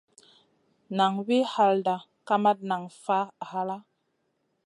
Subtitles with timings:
[0.97, 1.95] Naŋ wi halda,
[2.27, 3.77] kamat nan faʼ halla.